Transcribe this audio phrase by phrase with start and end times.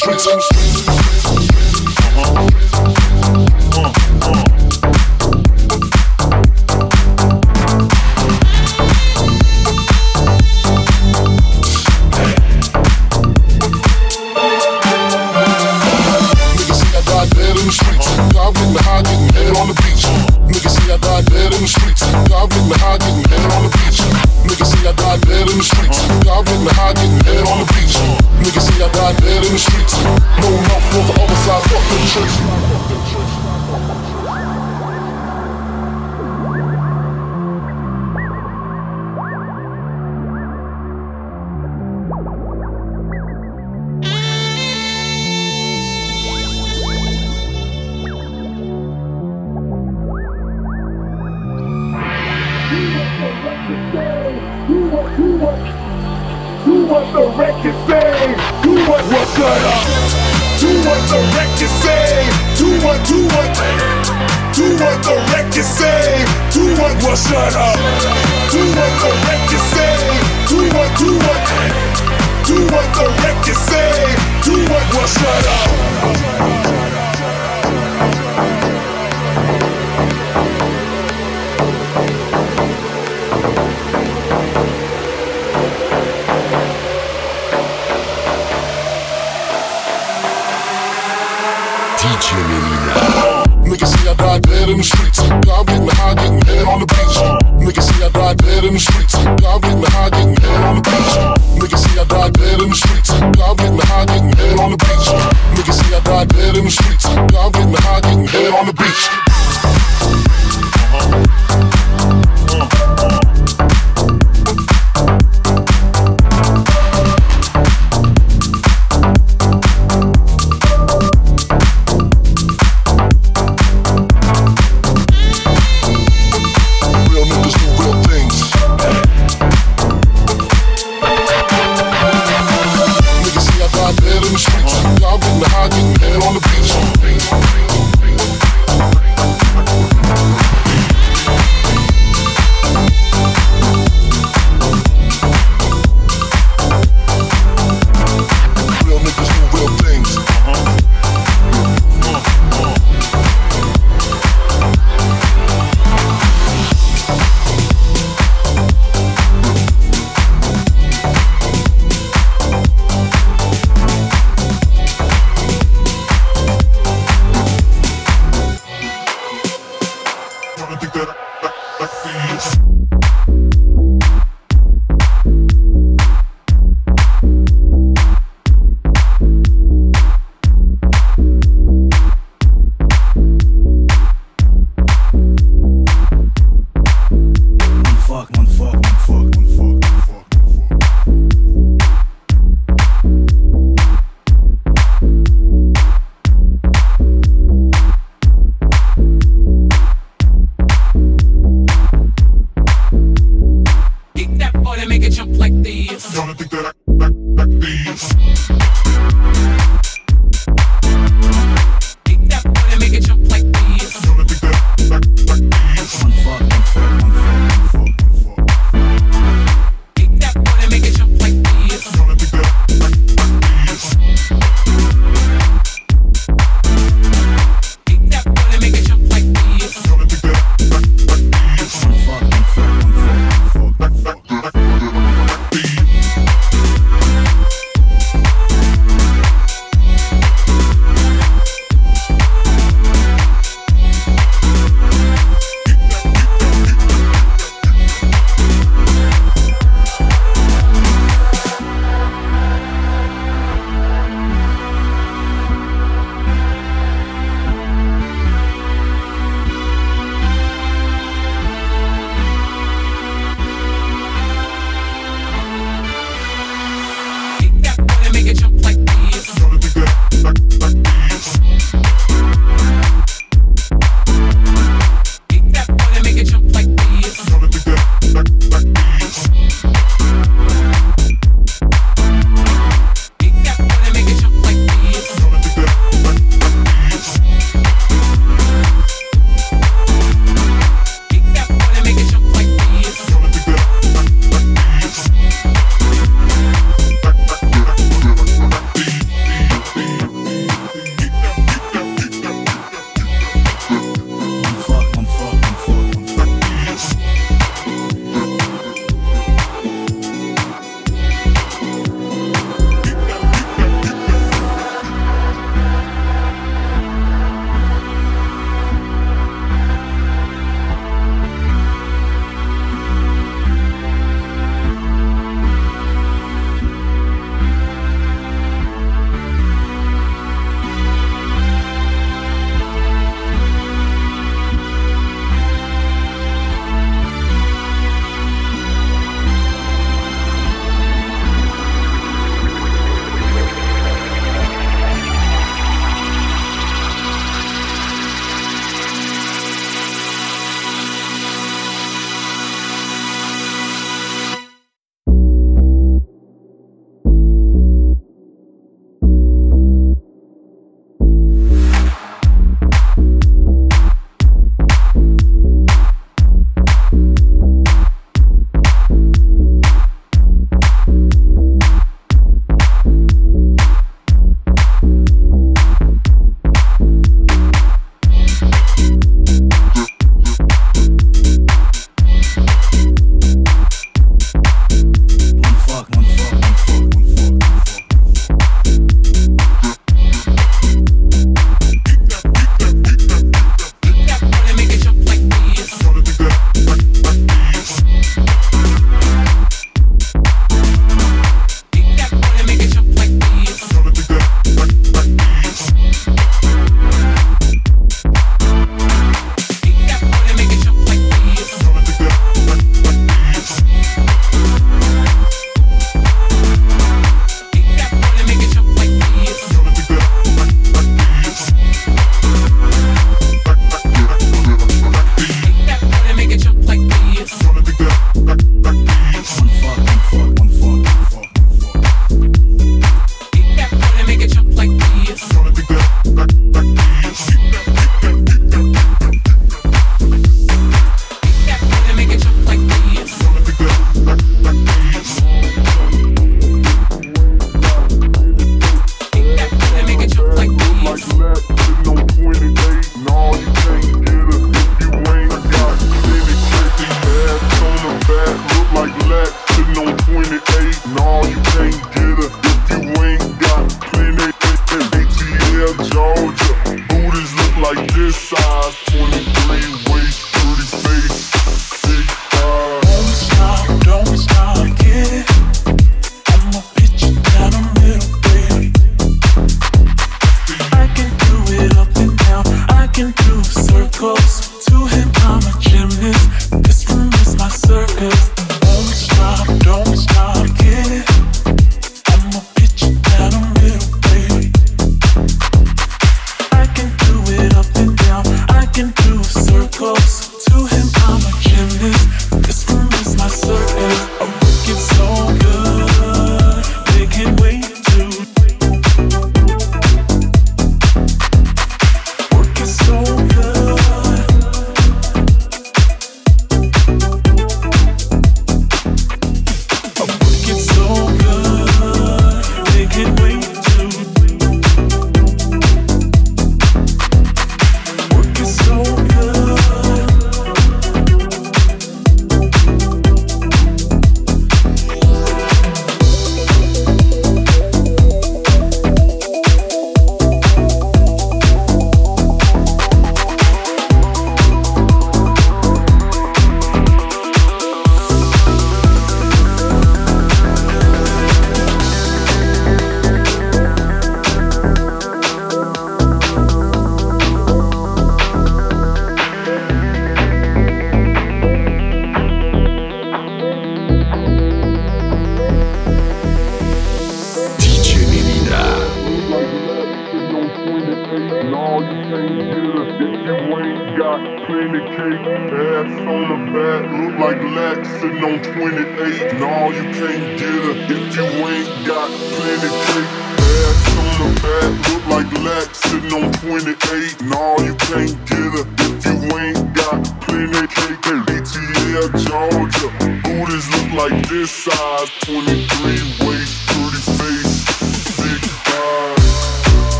[0.00, 0.43] the streets.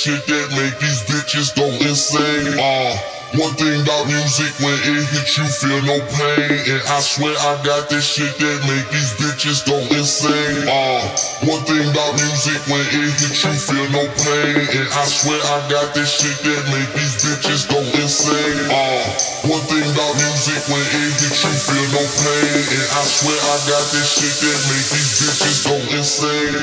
[0.00, 2.56] Shit that make these bitches go insane.
[2.56, 2.96] Uh,
[3.36, 6.56] one thing about music, when it hits you, feel no pain.
[6.56, 10.64] And I swear I got this shit that make these bitches go insane.
[10.64, 11.04] Uh,
[11.44, 14.72] one thing about music, when it hits you, feel no pain.
[14.72, 18.72] And I swear I got this shit that make these bitches go insane.
[18.72, 19.04] Uh,
[19.52, 22.56] one thing about music, when it hits you, feel no pain.
[22.72, 26.56] And I swear I got this shit that make these bitches go insane.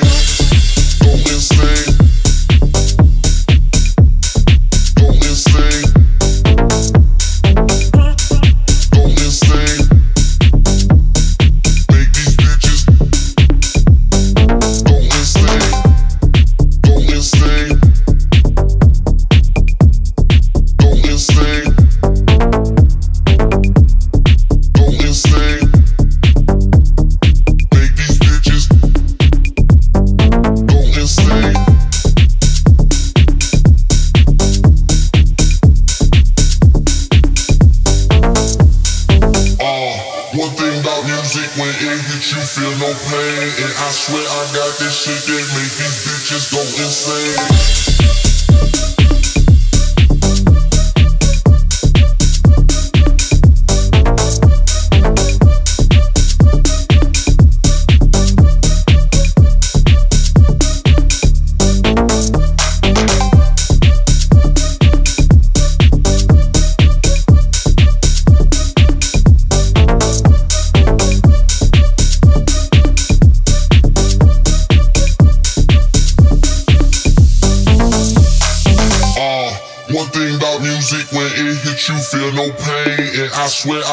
[1.06, 1.87] Go insane.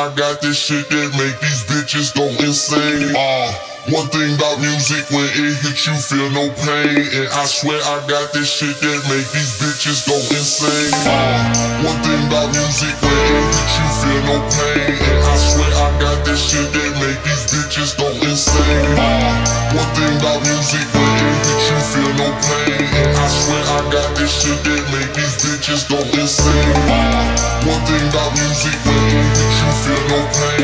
[0.05, 3.09] I got this shit that make these bitches go insane.
[3.17, 3.49] Uh,
[3.89, 7.09] one thing about music, when it hits you, feel no pain.
[7.09, 10.93] And I swear I got this shit that make these bitches go insane.
[11.09, 14.93] Uh, one thing about music, when it hits you, feel no pain.
[14.93, 18.93] And I swear I got this shit that make these bitches go insane.
[19.01, 22.77] Uh, one thing about music, when it hits you, feel no pain.
[22.77, 25.97] And I swear I got this shit that make these bitches go
[29.85, 30.54] feel no pain.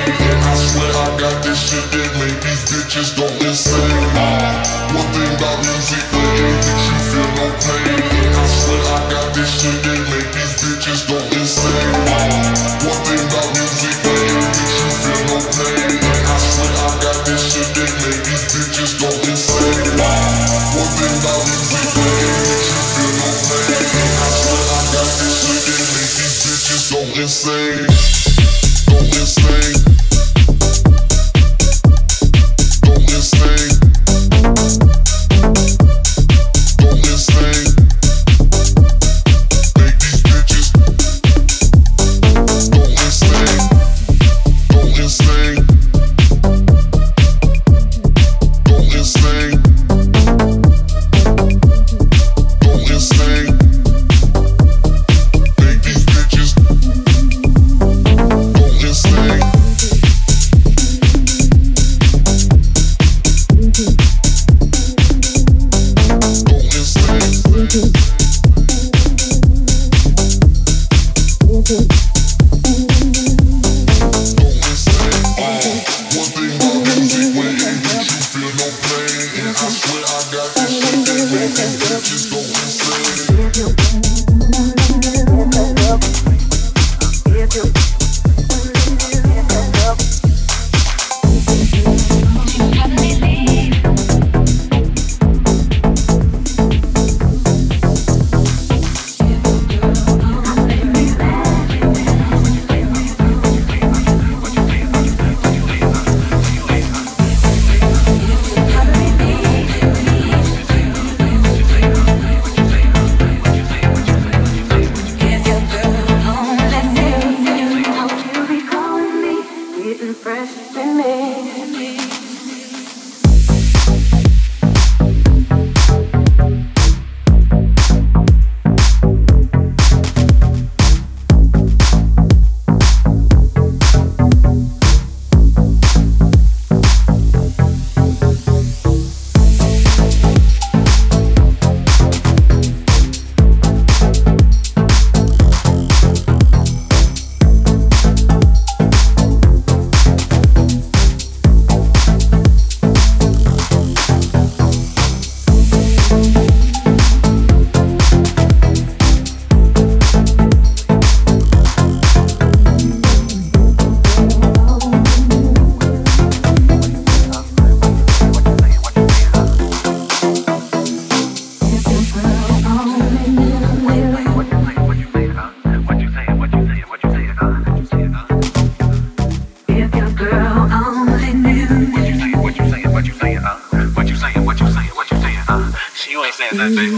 [186.51, 186.89] that they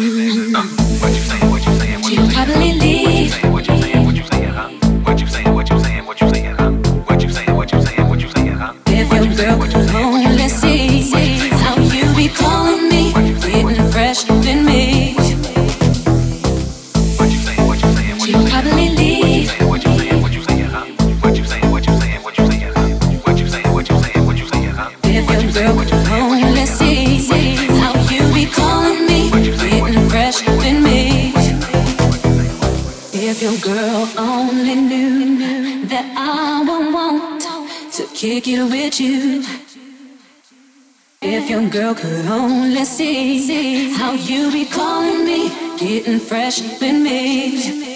[41.96, 47.93] could only see how you be calling me, getting fresh with me.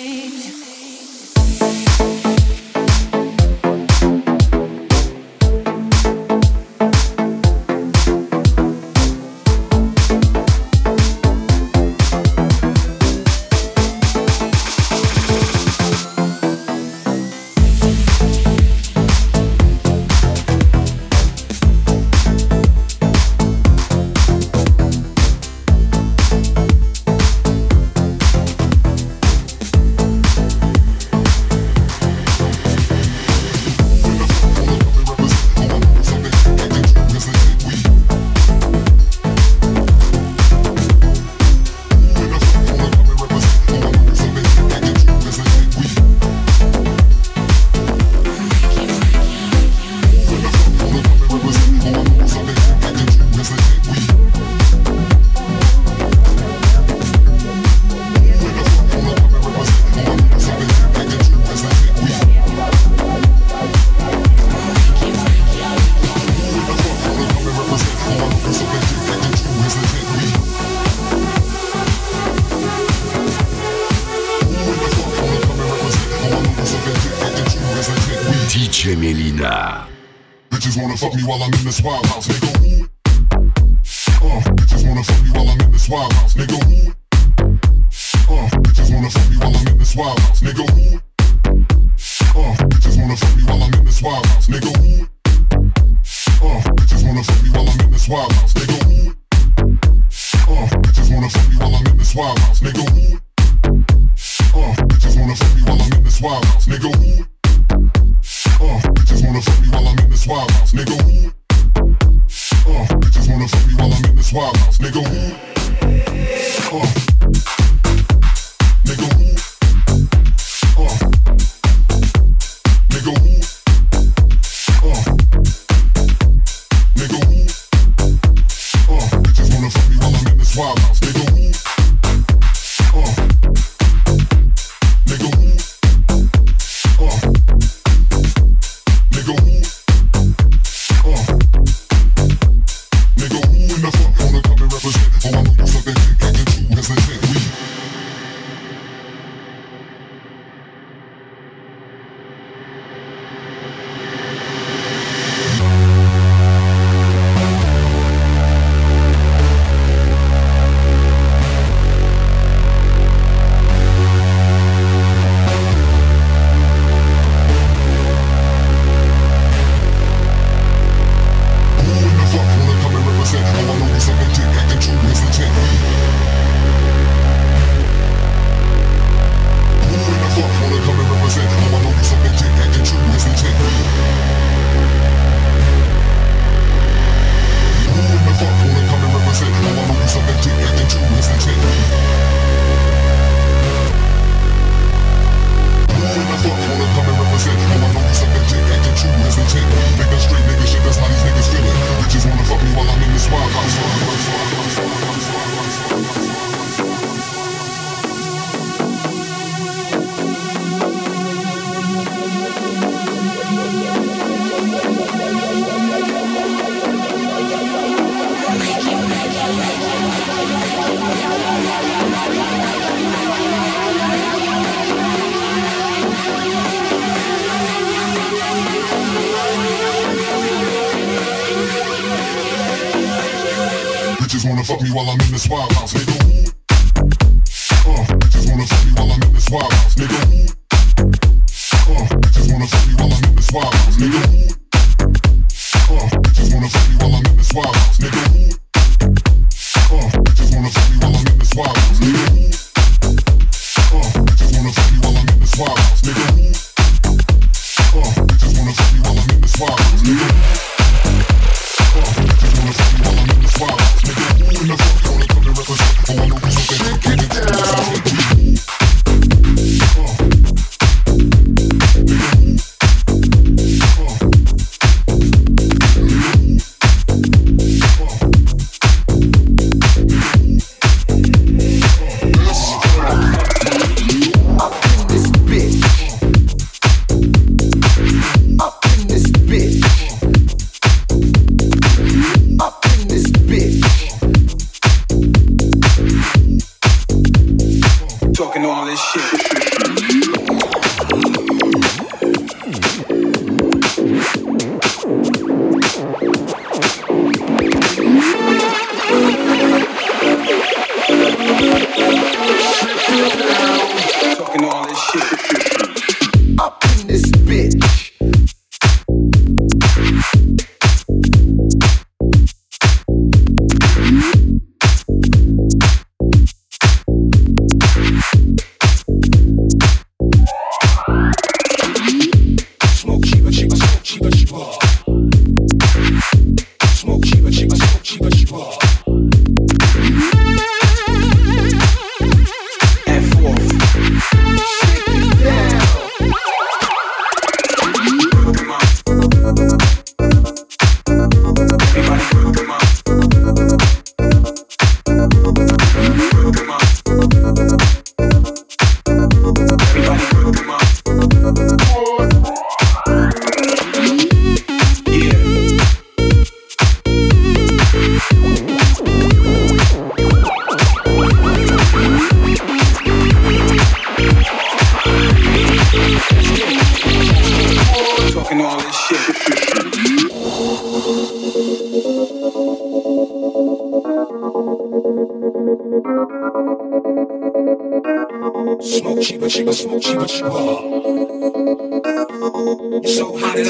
[393.58, 393.66] Come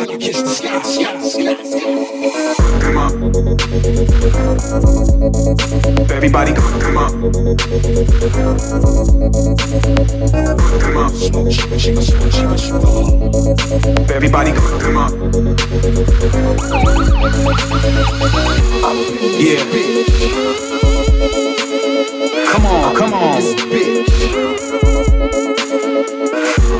[2.97, 3.11] on.
[6.11, 7.09] Everybody, come on.
[10.81, 11.11] Come on.
[14.11, 15.11] Everybody, come on.
[19.39, 19.63] Yeah.
[22.51, 23.41] Come on, come on.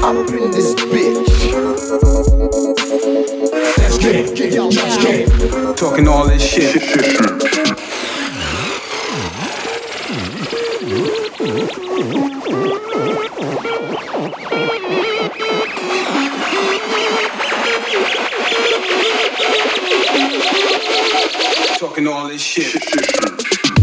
[0.03, 1.38] I'm in this bitch.
[4.08, 6.82] Talking all this shit.
[21.78, 23.76] Talking all this shit.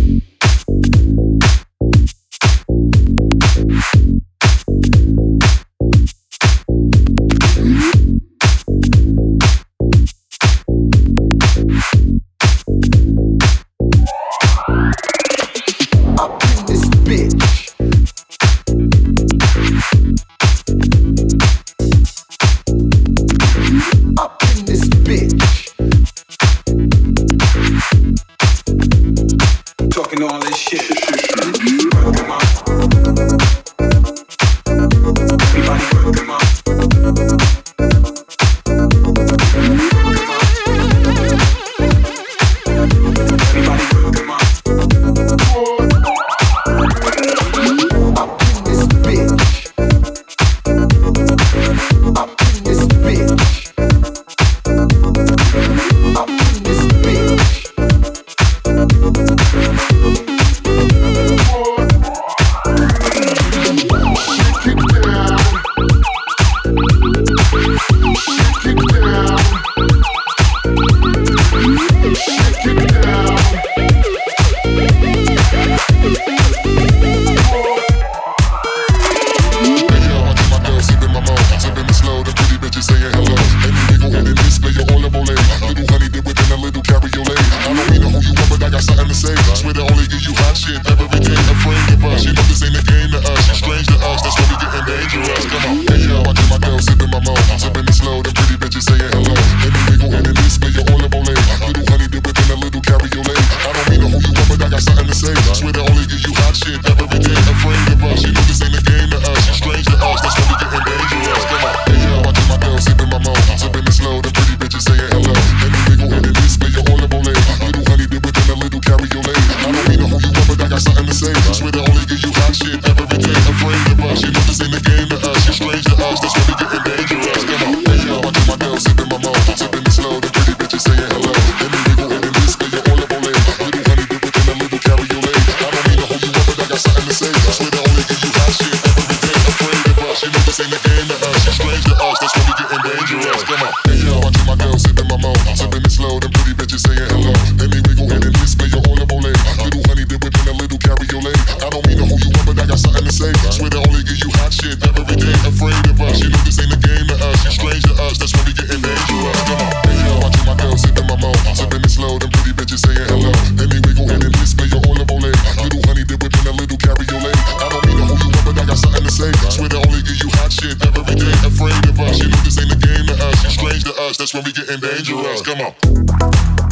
[174.09, 174.17] us.
[174.17, 175.43] That's when we getting dangerous.
[175.43, 176.64] Come on.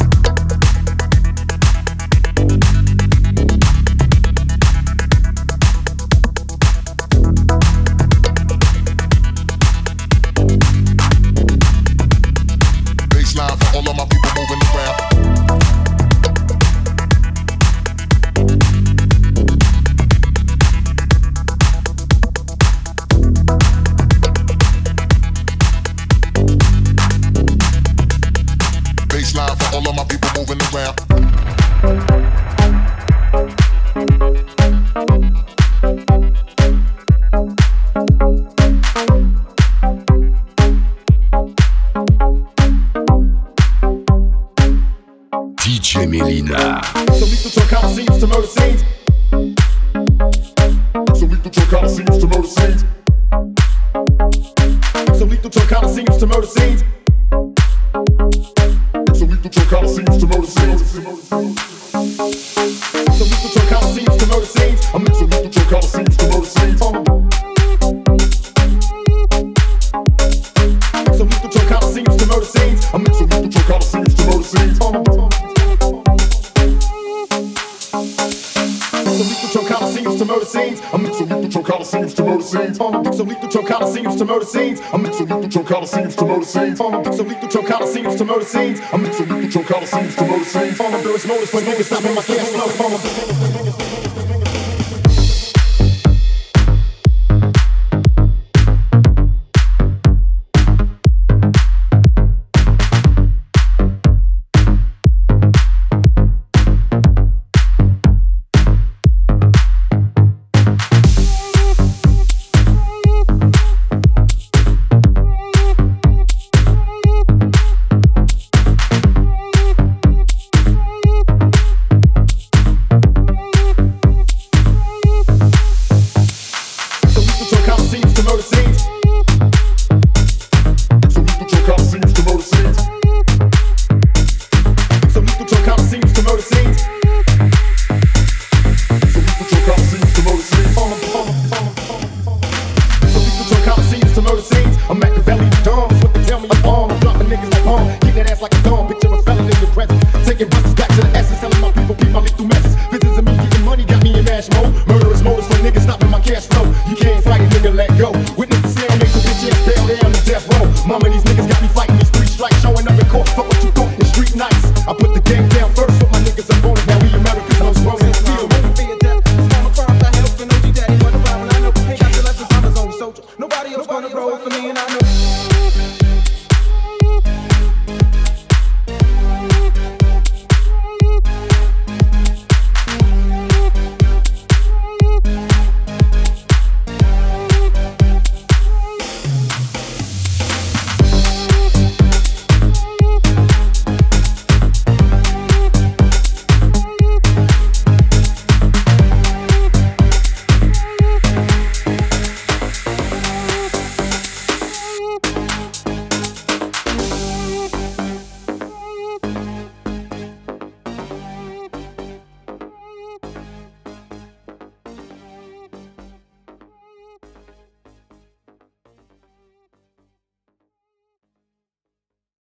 [88.45, 88.79] scenes.
[88.91, 90.79] I'm mixing neutral color scenes to motor scenes.
[90.79, 91.51] On the bills, motors,